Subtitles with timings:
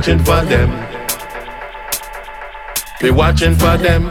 [0.00, 0.70] watching for them.
[3.02, 4.10] Be watching for them.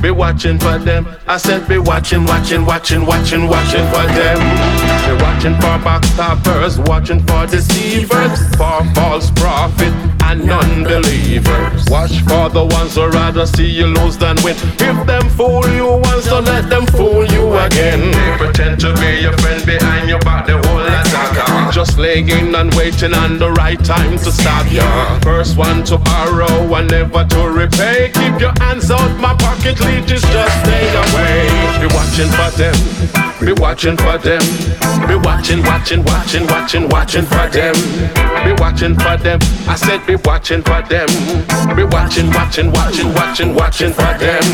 [0.00, 1.08] Be watching for them.
[1.26, 4.38] I said be watching, watching, watching, watching, watching for them.
[4.38, 9.92] Be watching for backstabbers, watching for deceivers, for false prophet
[10.22, 11.84] and unbelievers.
[11.90, 14.54] Watch for the ones who rather see you lose than win.
[14.54, 18.12] If them fool you once, don't let them fool you again.
[18.12, 21.03] They pretend to be your friend behind your back, the whole attack
[21.74, 25.18] just laying and waiting on the right time to stop ya.
[25.20, 28.12] First one to borrow and never to repay.
[28.14, 31.48] Keep your hands out my pocket, leeches, just stay away.
[31.80, 32.76] Be watching for them,
[33.44, 34.42] be watching for them.
[35.08, 38.23] Be watching, watching, watching, watching, watching for them.
[38.44, 39.40] Be watching for them.
[39.66, 41.08] I said be watching for them.
[41.74, 44.44] Be watching, watching, watching, watching, watching for them.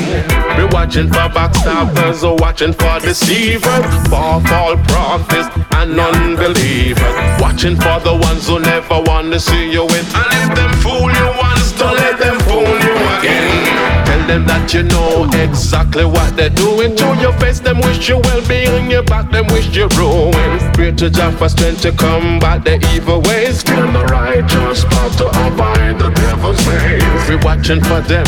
[0.56, 7.40] Be watching for backstabbers or oh, watching for deceivers, for fall prophets and unbelievers.
[7.40, 10.04] Watching for the ones who never want to see you win.
[10.14, 13.89] And if them fool you once, don't let them fool you again.
[14.10, 16.96] Tell them that you know exactly what they're doing.
[16.96, 18.90] To your face, them wish you well being.
[18.90, 20.34] Your back, them wish you ruin.
[20.74, 23.62] Pray to Jah for strength to combat the evil ways.
[23.62, 27.06] Kill the righteous path to avoid the devil's ways.
[27.28, 28.26] We're watching for them.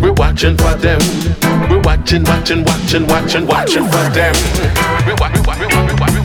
[0.00, 1.02] We're watching for them.
[1.68, 4.34] We're watching, watching, watching, watching, watching for them.
[5.02, 6.17] We're watching, watching, watching,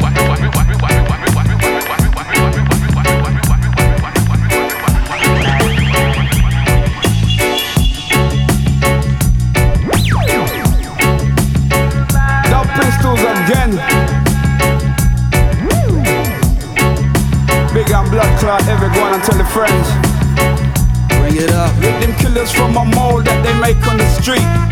[22.51, 24.62] from a mold that they make on the street.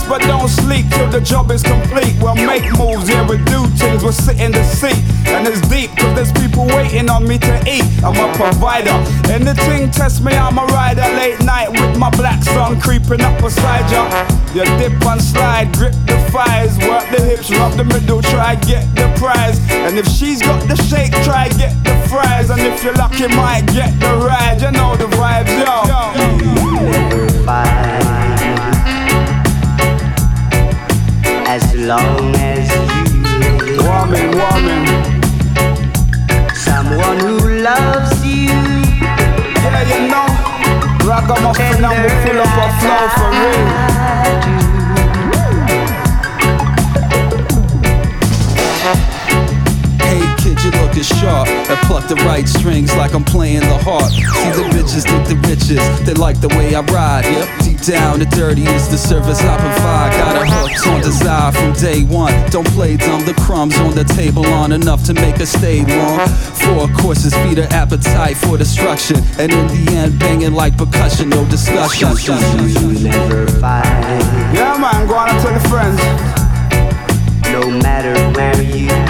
[0.00, 2.14] Rest but don't sleep till the job is complete.
[2.20, 4.96] We'll make moves, yeah, we do things, we'll sit in the seat.
[5.26, 7.84] And it's deep, cause there's people waiting on me to eat.
[8.04, 8.96] I'm a provider.
[9.30, 11.02] Anything test me, I'm a rider.
[11.16, 14.06] Late night with my black sun creeping up beside ya.
[14.54, 18.84] You dip and slide, grip the thighs, work the hips, rub the middle, try get
[18.94, 19.58] the prize.
[19.70, 22.50] And if she's got the shake, try get the fries.
[22.50, 24.60] And if you're lucky, might get the ride.
[24.60, 26.10] You know the vibes, yo
[27.50, 28.09] never
[31.52, 34.86] as long as you woman, woman.
[36.54, 38.54] someone who loves you.
[39.58, 40.28] Yeah, you know,
[41.02, 43.66] ragamuffin and we full up a flow for real.
[50.06, 54.12] Hey kid, you looking sharp and pluck the right strings like I'm playing the harp.
[54.12, 57.24] See the bitches think the riches, they like the way I ride.
[57.24, 60.12] Yep, deep down the dirty is the service I provide.
[60.12, 62.34] Got a hooked on desire from day one.
[62.50, 66.28] Don't play dumb, the crumbs on the table aren't enough to make us stay long.
[66.28, 71.44] Four courses feed her appetite for destruction, and in the end, banging like percussion, no
[71.46, 72.08] discussion.
[72.68, 73.86] You never find.
[74.54, 76.00] Yeah, man, go on and tell the friends.
[77.52, 79.09] No matter where you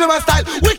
[0.00, 0.69] cinema style.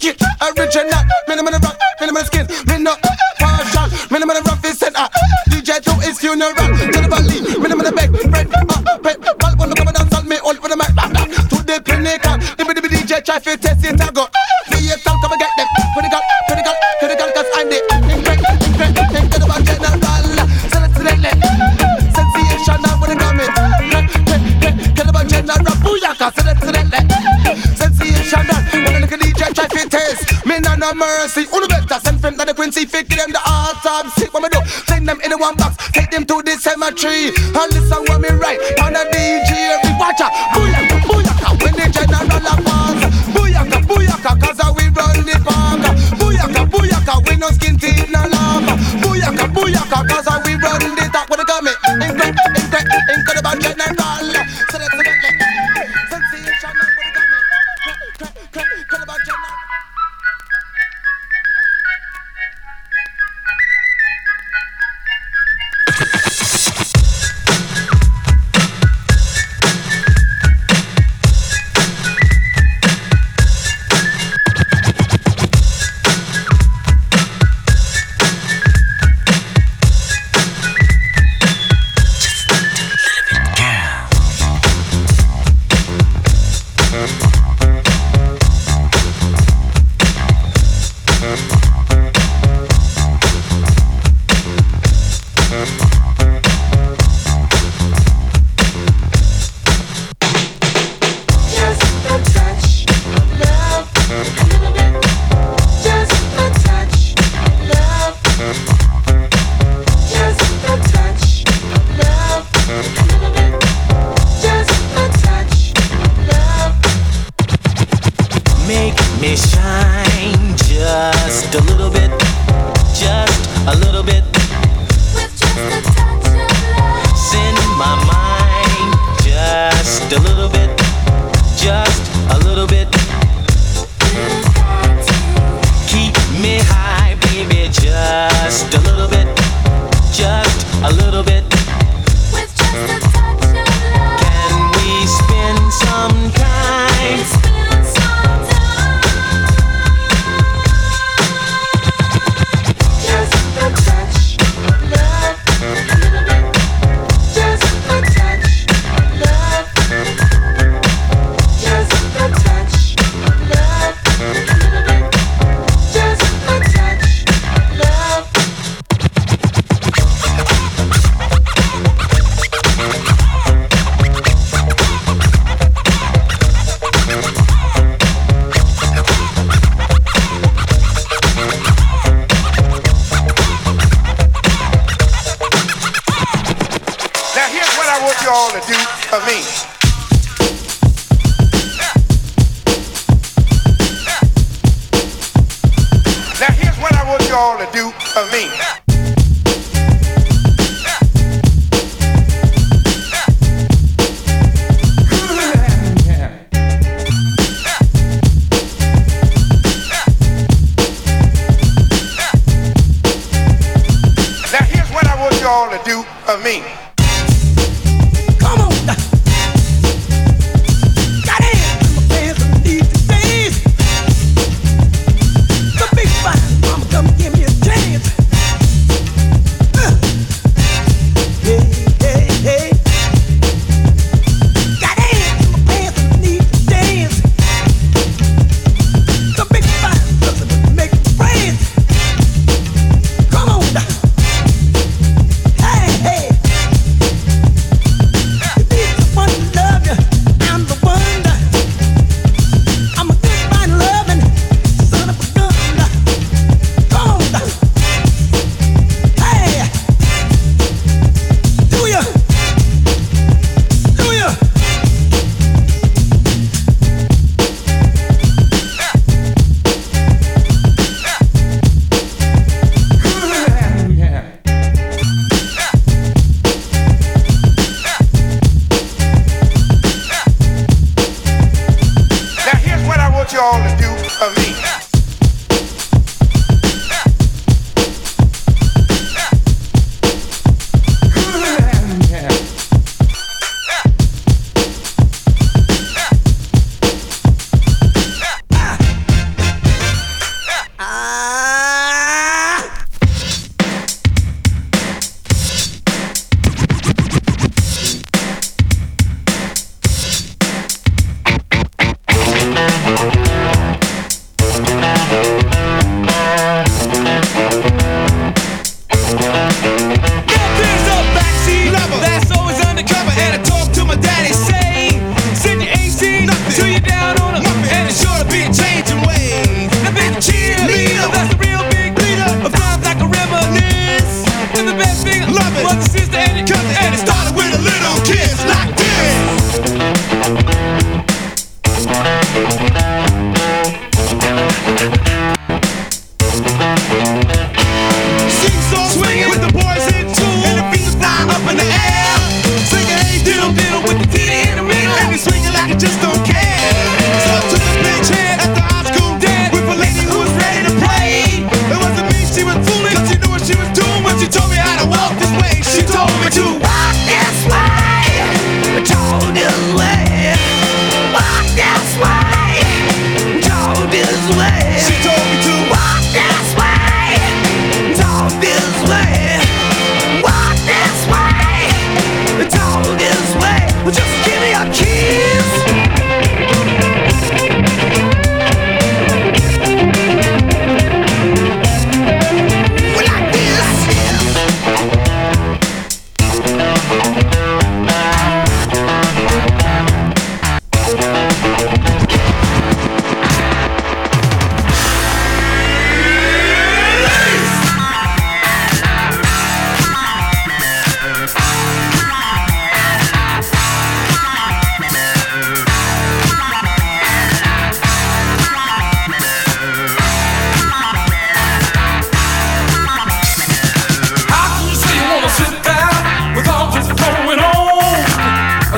[32.91, 34.11] fi give them the hard time.
[34.11, 34.59] See what me do?
[34.85, 37.31] Send them in the one box, take them to the cemetery.
[37.31, 38.20] And listen what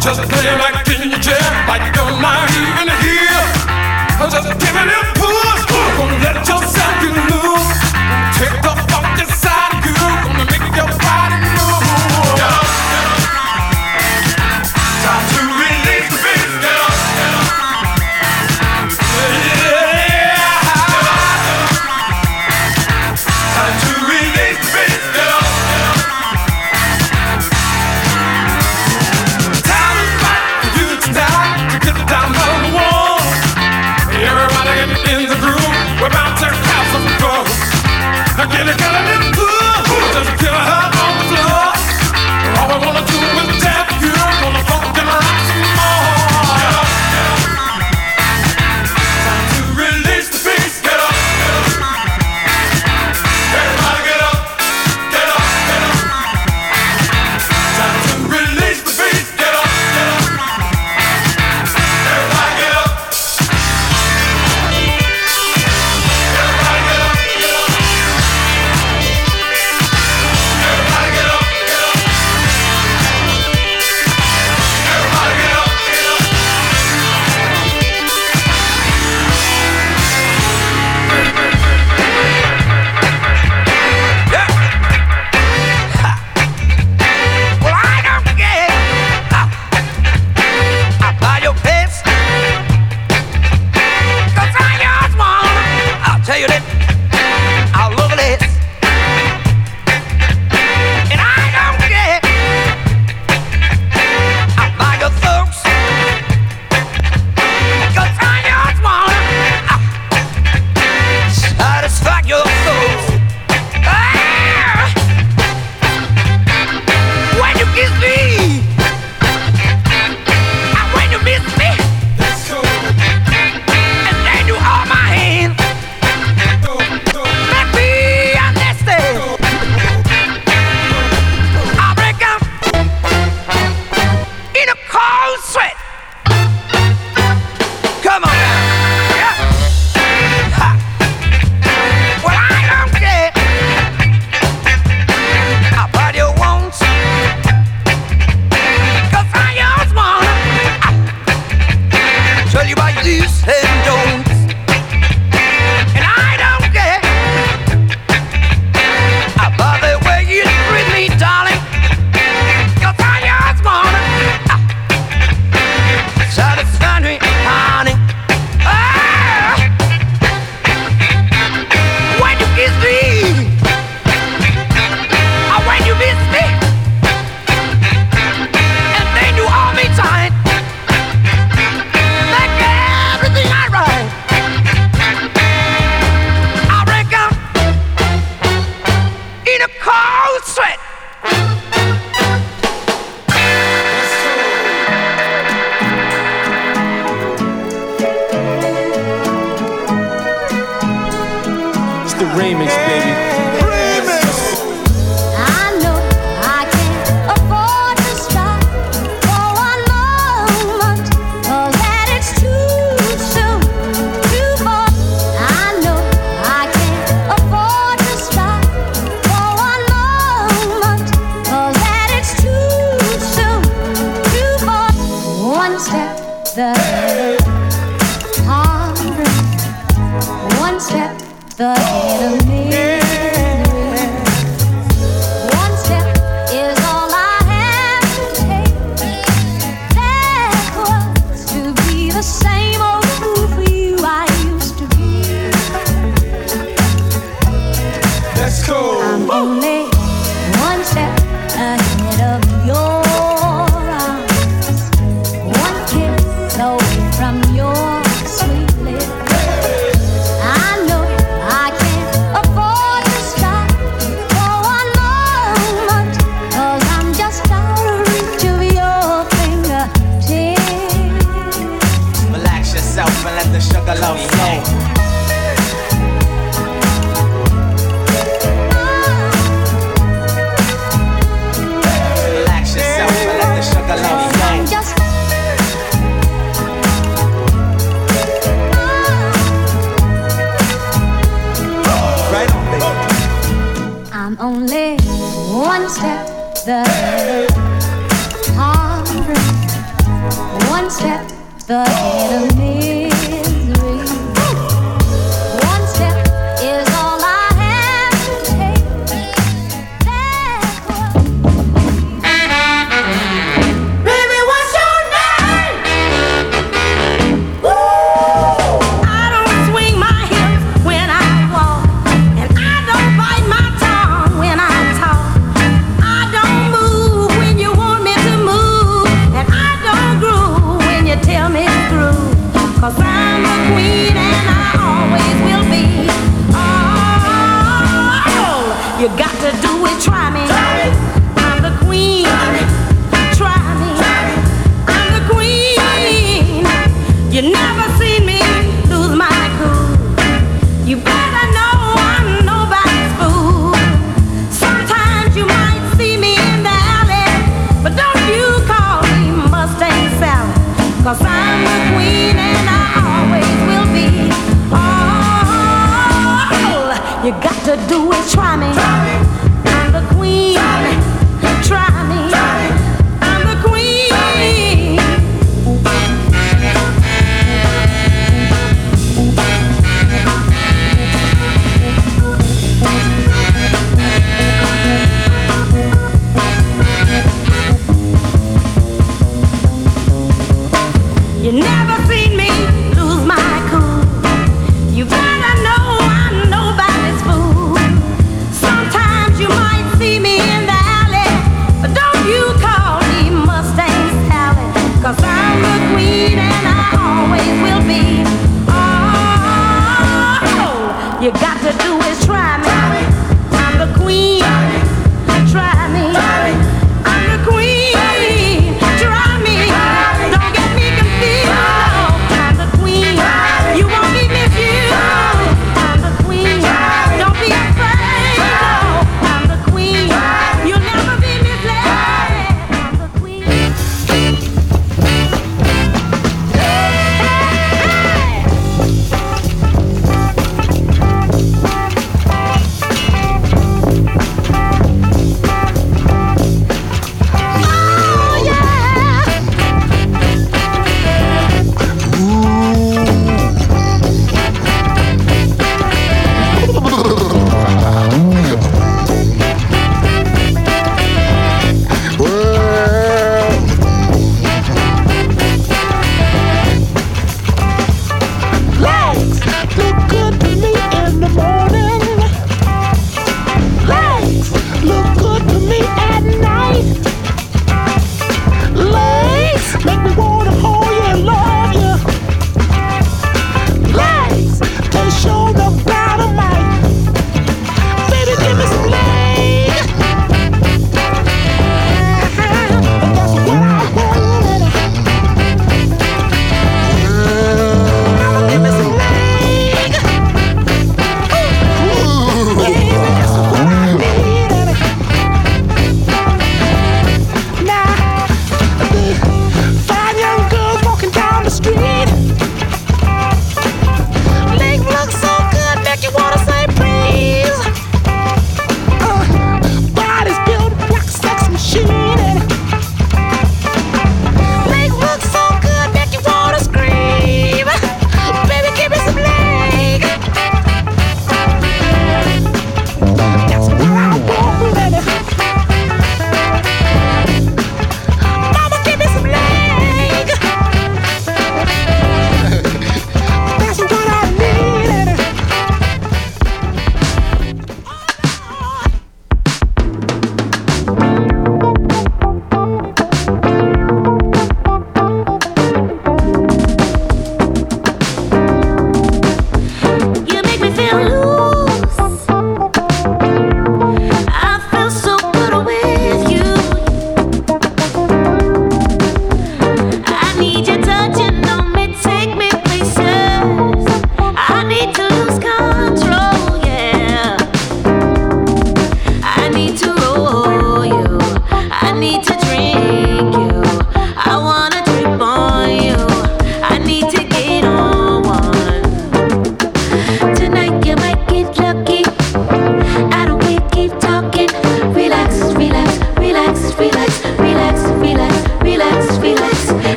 [0.00, 1.36] Just playing back in your chair
[1.68, 3.44] like you don't mind even here.
[4.18, 5.19] I'm just giving it.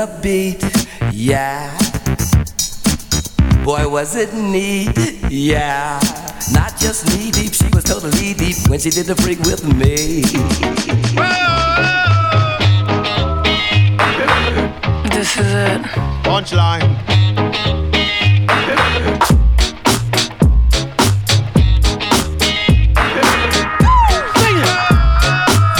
[0.00, 1.12] Never missed an upbeat.
[1.12, 1.76] Yeah.
[3.64, 4.96] Boy, was it neat.
[5.30, 6.00] Yeah.
[6.52, 10.24] Not just knee deep, she was totally deep when she did the freak with me.
[15.10, 15.82] This is it.
[16.24, 16.80] Punchline.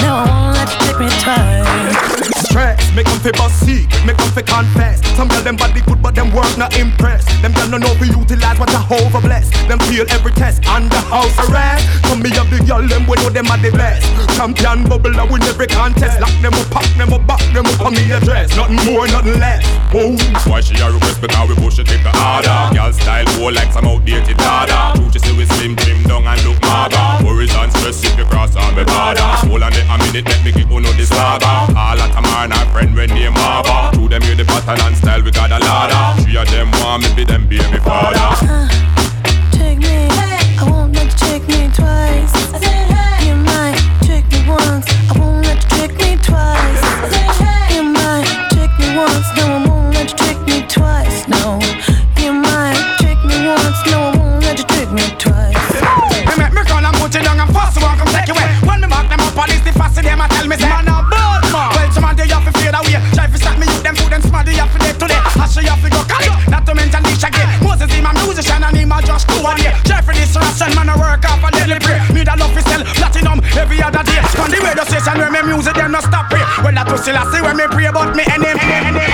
[0.03, 2.49] No, I won't let you take me twice.
[2.49, 3.61] Stress, make them fi bust
[4.07, 5.01] make them fi confess.
[5.17, 7.29] Some girl them body good, but them work not impressed.
[7.43, 9.51] Them girl no know fi utilize what Jehovah bless.
[9.69, 11.87] Them feel every test under house arrest.
[12.05, 14.07] Come me up the girl them we know them are the best.
[14.37, 16.21] Champion bubble and win every contest.
[16.21, 18.57] Lock them up, pack them up, back them up on me address.
[18.57, 19.65] Nothing more, nothing less.
[19.93, 20.17] Oh.
[20.49, 23.73] Why she a request because we push it take the harder Girl style go like
[23.73, 27.71] some outdated dada True she say we slim, trim down and look maga Worries and
[27.73, 30.71] stress if you cross on me border Hold on it a minute, let me give
[30.71, 34.23] you know the saga All at a man, our friend when name Marva True them
[34.23, 37.25] hear the pattern and style, we got a ladder Three of them want me be
[37.25, 38.69] them baby father uh,
[39.53, 40.09] Take me.
[40.59, 42.33] I won't let you take me twice.
[42.55, 43.29] I said, hey.
[43.29, 44.87] You might trick me once.
[45.11, 46.60] I won't let you trick me twice.
[74.81, 76.41] Radio station where me music them no stop pray.
[76.63, 79.10] Well, that to still I see when me pray, but me enemy, enemy, enemy,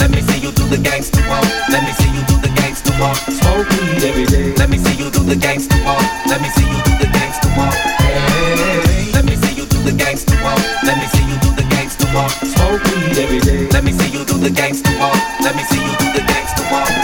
[0.00, 1.44] Let me see you do the gangster walk.
[1.68, 2.50] Let me see you do the
[3.00, 3.16] walk.
[3.16, 4.54] Smoke weed every day.
[4.56, 5.36] Let me see you do the
[5.84, 6.02] walk.
[6.26, 7.08] Let me see you do the
[7.56, 7.74] walk.
[8.00, 9.12] Hey.
[9.12, 9.92] Let me see you do the
[10.42, 10.60] walk.
[10.82, 11.64] Let me see you do the
[12.14, 12.30] walk.
[12.30, 13.68] Smoke weed every day.
[13.68, 15.16] Let me see you do the gangster walk.
[15.40, 17.03] Let me see you do the gangster walk.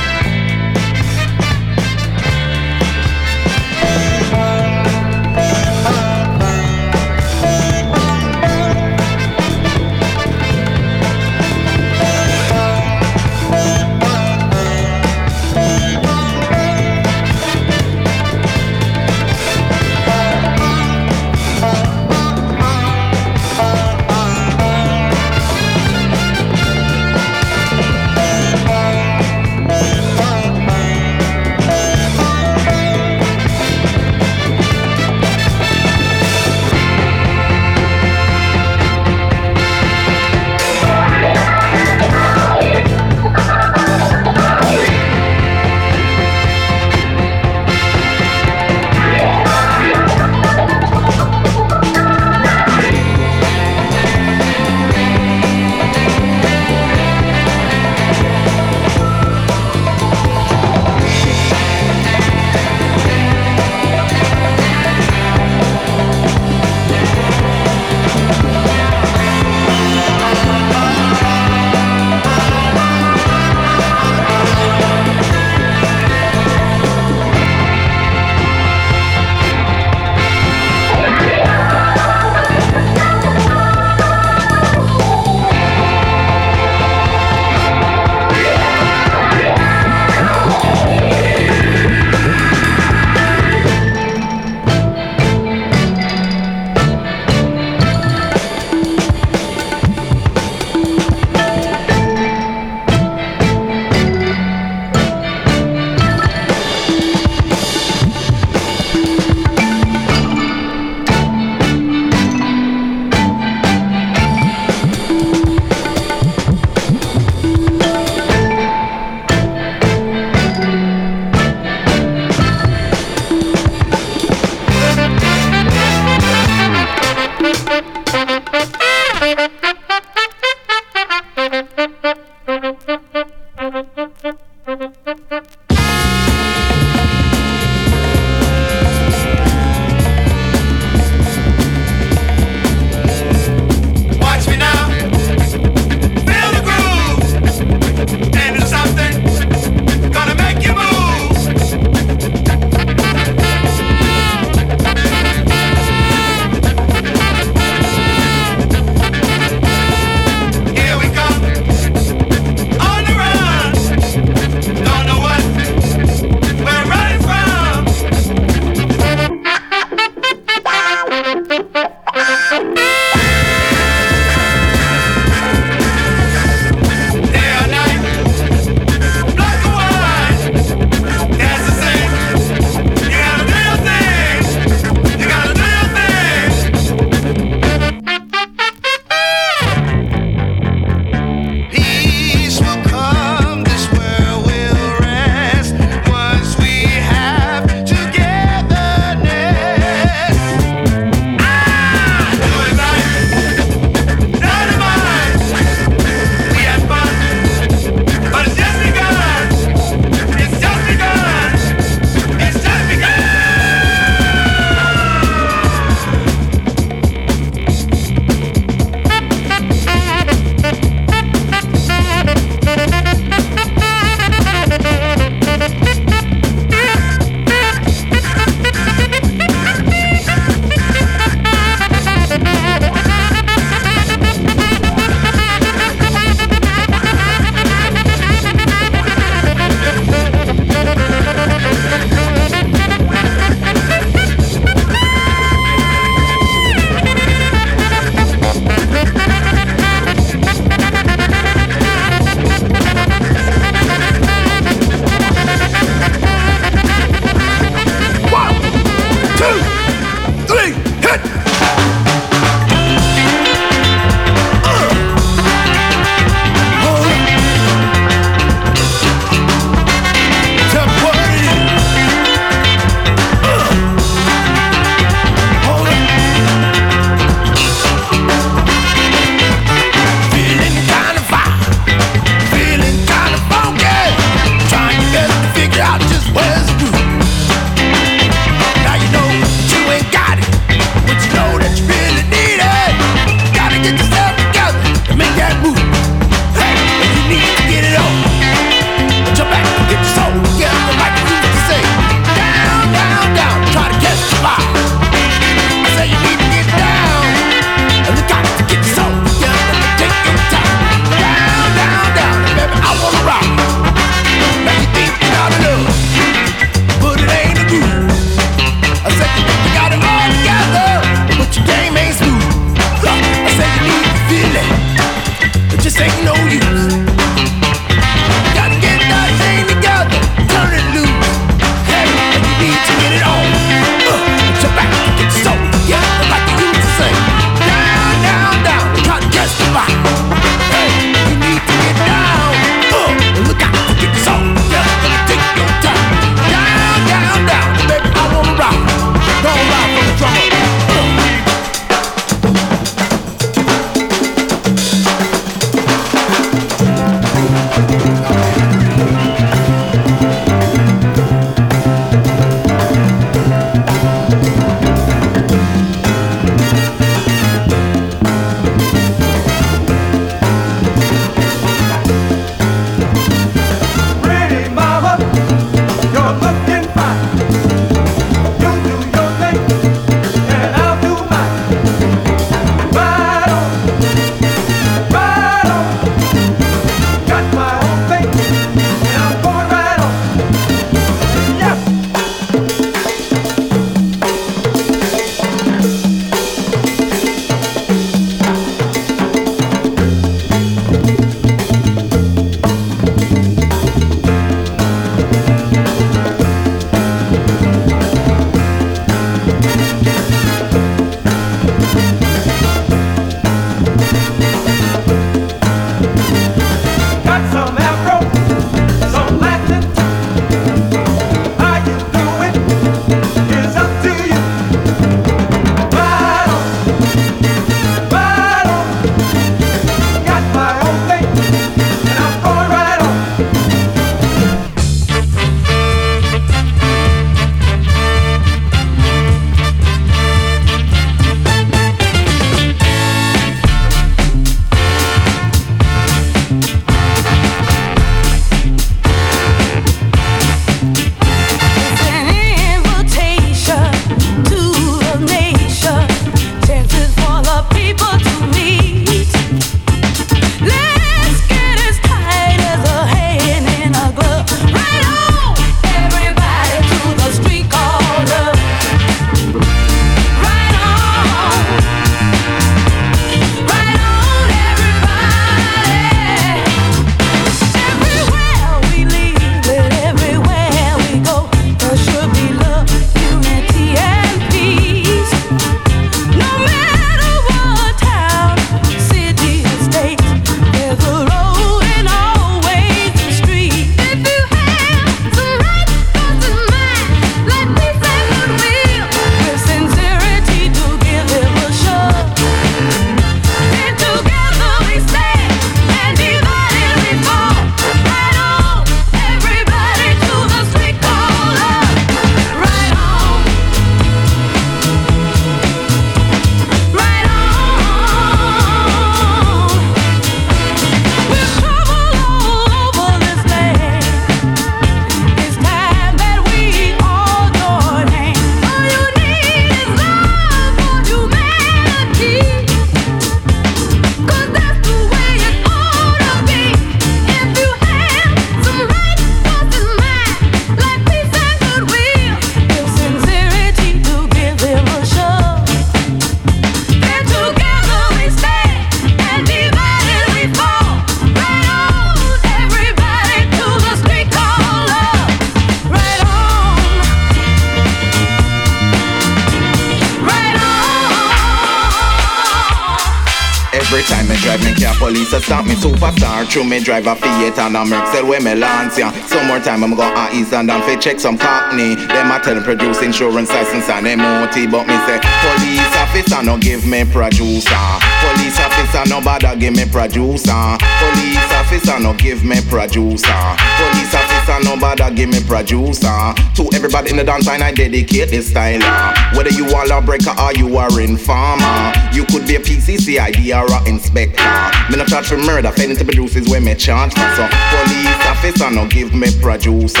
[566.56, 569.12] True me drive a Fiat and a Mercel where me lance ya.
[569.28, 571.96] Some more time I'm go a east and down fi check some cockney.
[571.96, 576.86] Them a tell produce insurance license and MOT, but me say police officer no give
[576.88, 577.84] me producer.
[578.24, 580.80] Police officer no bother give me producer.
[580.96, 583.36] Police officer no give me producer.
[583.76, 584.25] Police officer
[584.62, 586.34] no bother give me producer.
[586.56, 588.80] To everybody in the dance line I dedicate this style.
[588.82, 589.36] uh.
[589.36, 593.66] Whether you are lawbreaker or you are informer, you could be a PCC ID or
[593.66, 594.42] a inspector.
[594.90, 597.28] Me not charge for murder, failing to produce is where me charge for.
[597.36, 600.00] So police officer no give me producer.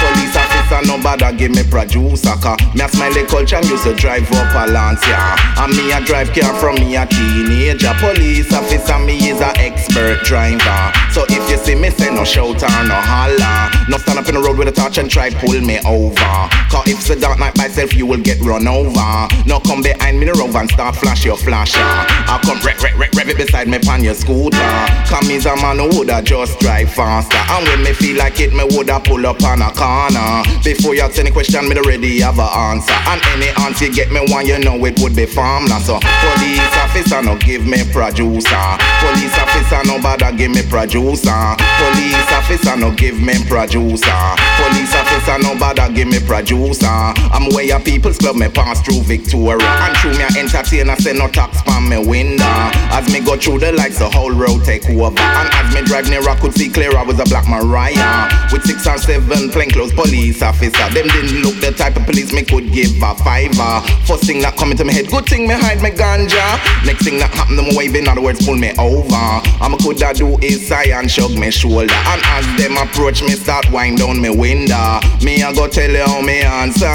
[0.00, 0.55] Police officer
[0.86, 2.34] no bother give me producer.
[2.42, 5.18] Cause me a smiley culture used to drive up a Lancia.
[5.58, 7.92] And me a drive car from me a teenager.
[8.00, 10.92] Police officer me is a expert driver.
[11.12, 14.34] So if you see me say no shout or no holler, no stand up in
[14.34, 16.32] the road with a torch and try pull me over.
[16.70, 19.28] Cause if it's a dark night by self you will get run over.
[19.46, 21.78] No come behind me the rover and start flash your flasher.
[21.78, 24.58] I come rev rev rev rev it beside me pan your scooter.
[25.06, 27.36] Come is a man who woulda just drive faster.
[27.36, 30.55] And when me feel like it, me woulda pull up on a corner.
[30.64, 32.92] Before you ask any question, me already have a answer.
[32.92, 35.84] And any answer you get me one, you know it would be farmland.
[35.84, 38.64] So police officer no give me producer.
[39.00, 41.38] Police officer no bother give me producer.
[41.78, 44.20] Police officer no give me producer.
[44.58, 46.86] Police officer no bother give me producer.
[46.86, 49.62] I'm way a people's club me pass through Victoria.
[49.62, 52.44] And through me a entertainer say no tax pan me window.
[52.90, 55.20] As me go through the lights, the whole road take over.
[55.20, 58.28] And as me drive near, I could see clear I was a black Maria.
[58.52, 60.86] With six or seven plainclothes police officer.
[60.94, 63.82] Them didn't look the type of police me could give a fiver.
[64.06, 66.56] First thing that come into my head, good thing me hide my ganja.
[66.86, 69.26] Next thing that happen, them wave in other words pull me over.
[69.60, 71.92] I'm coulda do is sigh and shrug me shoulder.
[71.92, 75.02] And as them approach me, start wind down me window.
[75.22, 76.86] Me I go tell you how me answer.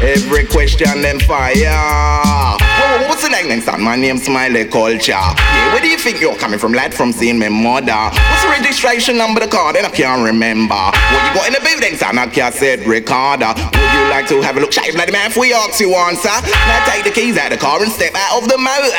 [0.00, 1.56] Every question them fire.
[1.66, 3.82] Whoa, what's the name next time?
[3.82, 5.12] My name's Smiley Culture.
[5.12, 6.94] Yeah, where do you think you're coming from, lad?
[6.94, 7.92] From seeing my mother.
[7.92, 9.72] What's the registration number the car?
[9.72, 10.74] Then I can't remember.
[10.74, 12.18] What you got in the building, son?
[12.18, 13.48] I can't say Ricardo.
[13.48, 14.70] Would you like to have a look?
[14.70, 16.28] Shave bloody man, if we ask you answer.
[16.28, 18.92] Now take the keys out of the car and step out of the motor.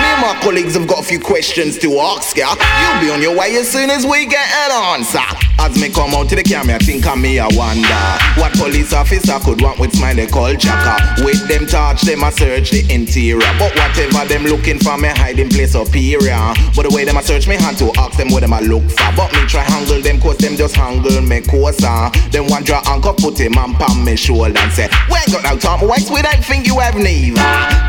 [0.00, 2.48] Me and my colleagues have got a few questions to ask ya.
[2.56, 5.20] You'll be on your way as soon as we get an answer.
[5.60, 8.00] As me come out to the camera, I think of me, I wonder
[8.40, 10.72] what police officer could want with smiley culture.
[11.18, 13.42] With them touch, them a search the interior.
[13.58, 16.54] But whatever them looking for, me hiding place superior.
[16.72, 18.88] But the way them a search me hand to ask them what them a look
[18.88, 19.10] for.
[19.12, 22.08] But me try handle them cause them just handle me closer.
[22.30, 25.44] Them one draw anchor, put him on palm me shoulder and say, We ain't got
[25.44, 27.40] no time to waste, we don't think you have neither.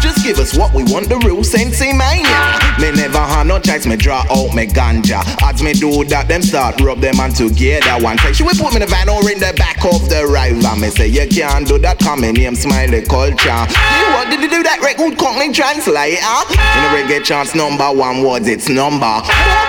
[0.01, 2.59] Just give us what we want, the real sensei mania.
[2.79, 5.21] Me never had no choice, me draw out me ganja.
[5.43, 8.03] As me do that, them start rub them on together.
[8.03, 10.25] One say, she will put me in the van or in the back of the
[10.27, 10.75] river.
[10.79, 13.63] Me say, you can't do that, come in name smiley culture.
[13.99, 16.37] You what did you do that record company translator?
[16.49, 19.21] In a reggae chance, number one words, it's number.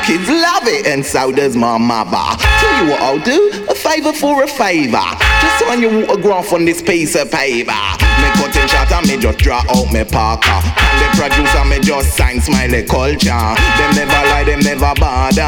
[0.04, 2.36] Kids love it, and so does my mother.
[2.60, 5.09] Tell you what I'll do, a favor for a favor.
[5.40, 7.72] Just sign your autograph on this piece of paper.
[8.20, 10.60] Me cutting shot and me just draw out me parker.
[10.62, 13.28] And the producer me just sign smiley culture.
[13.28, 15.42] Them never lie, them never bother.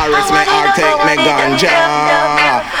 [0.00, 2.80] Arrest me or take me ganja.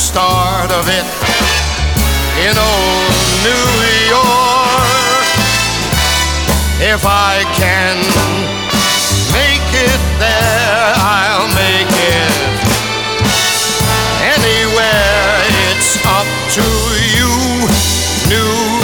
[0.00, 1.04] start of it
[2.40, 3.12] in old
[3.44, 3.68] New
[4.08, 5.26] York.
[6.80, 7.96] If I can
[9.36, 12.32] make it there, I'll make it
[14.24, 15.44] anywhere.
[15.68, 16.66] It's up to
[17.16, 17.30] you,
[18.32, 18.79] New